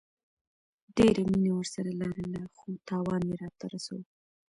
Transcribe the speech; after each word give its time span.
ډيره 0.97 1.21
مينه 1.29 1.51
ورسره 1.55 1.89
لرله 2.01 2.41
خو 2.55 2.67
تاوان 2.89 3.21
يي 3.29 3.35
راته 3.41 3.65
رسوو 3.73 4.03